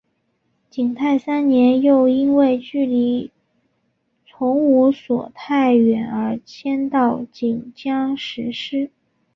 [0.71, 3.31] 景泰三年又因为距离
[4.25, 8.89] 崇武所太远而迁到晋江石狮。